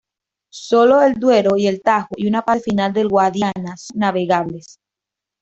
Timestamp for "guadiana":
3.07-3.77